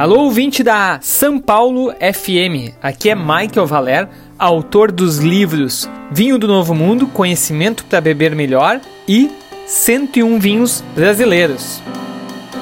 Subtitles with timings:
[0.00, 2.72] Alô, ouvinte da São Paulo FM.
[2.82, 8.80] Aqui é Michael Valer, autor dos livros Vinho do Novo Mundo, Conhecimento para Beber Melhor
[9.06, 9.30] e
[9.66, 11.82] 101 Vinhos Brasileiros.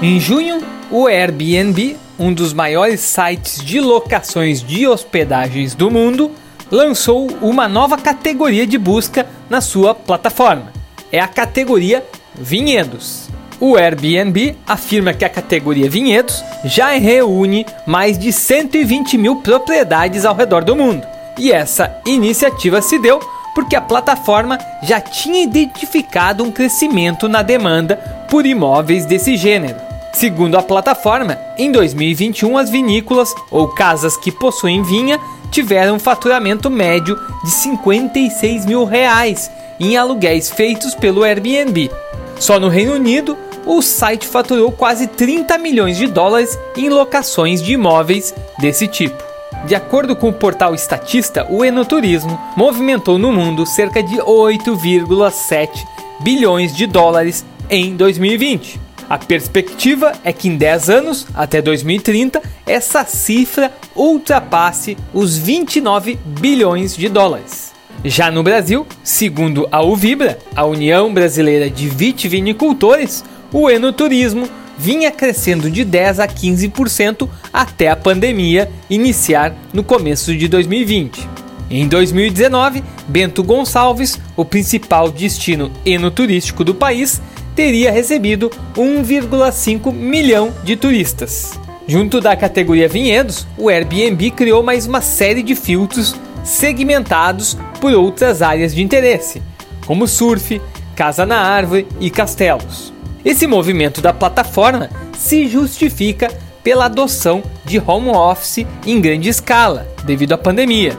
[0.02, 6.32] Em junho, o Airbnb, um dos maiores sites de locações de hospedagens do mundo,
[6.68, 10.72] lançou uma nova categoria de busca na sua plataforma.
[11.12, 13.37] É a categoria Vinhedos.
[13.60, 20.34] O Airbnb afirma que a categoria Vinhedos já reúne mais de 120 mil propriedades ao
[20.34, 21.04] redor do mundo.
[21.36, 23.20] E essa iniciativa se deu
[23.54, 27.96] porque a plataforma já tinha identificado um crescimento na demanda
[28.30, 29.76] por imóveis desse gênero.
[30.12, 35.18] Segundo a plataforma, em 2021 as vinícolas ou casas que possuem vinha
[35.50, 41.90] tiveram um faturamento médio de 56 mil reais em aluguéis feitos pelo Airbnb.
[42.38, 43.36] Só no Reino Unido,
[43.68, 49.22] o site faturou quase 30 milhões de dólares em locações de imóveis desse tipo.
[49.66, 55.86] De acordo com o portal Estatista, o enoturismo movimentou no mundo cerca de 8,7
[56.20, 58.80] bilhões de dólares em 2020.
[59.06, 66.96] A perspectiva é que em 10 anos, até 2030, essa cifra ultrapasse os 29 bilhões
[66.96, 67.72] de dólares.
[68.04, 75.70] Já no Brasil, segundo a Uvibra, a União Brasileira de Vitivinicultores, o enoturismo vinha crescendo
[75.70, 81.28] de 10 a 15% até a pandemia iniciar no começo de 2020.
[81.70, 87.20] Em 2019, Bento Gonçalves, o principal destino enoturístico do país,
[87.54, 91.58] teria recebido 1,5 milhão de turistas.
[91.86, 98.42] Junto da categoria vinhedos, o Airbnb criou mais uma série de filtros segmentados por outras
[98.42, 99.42] áreas de interesse,
[99.86, 100.60] como surf,
[100.94, 102.97] casa na árvore e castelos.
[103.24, 106.28] Esse movimento da plataforma se justifica
[106.62, 110.96] pela adoção de home office em grande escala, devido à pandemia.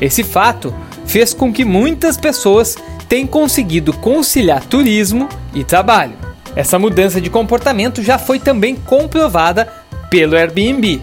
[0.00, 0.74] Esse fato
[1.06, 2.76] fez com que muitas pessoas
[3.08, 6.12] tenham conseguido conciliar turismo e trabalho.
[6.54, 9.72] Essa mudança de comportamento já foi também comprovada
[10.10, 11.00] pelo Airbnb,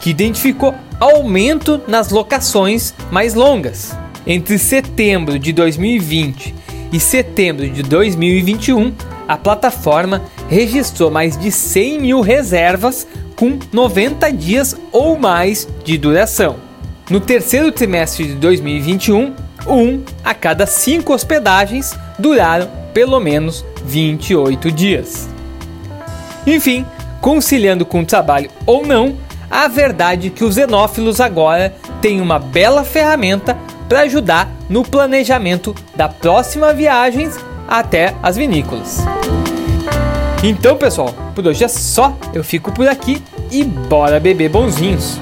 [0.00, 3.96] que identificou aumento nas locações mais longas.
[4.26, 6.54] Entre setembro de 2020
[6.92, 8.92] e setembro de 2021,
[9.28, 16.56] a plataforma registrou mais de 100 mil reservas com 90 dias ou mais de duração.
[17.10, 19.34] No terceiro trimestre de 2021,
[19.66, 25.28] um a cada cinco hospedagens duraram pelo menos 28 dias.
[26.46, 26.86] Enfim,
[27.20, 29.16] conciliando com o trabalho ou não,
[29.50, 33.56] a verdade é que os xenófilos agora têm uma bela ferramenta
[33.88, 37.30] para ajudar no planejamento da próxima viagem
[37.68, 39.04] até as vinícolas.
[40.42, 42.16] Então, pessoal, por hoje é só.
[42.34, 45.18] Eu fico por aqui e bora beber bonzinhos.